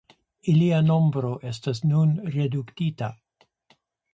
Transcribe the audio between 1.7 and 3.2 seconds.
nun reduktita.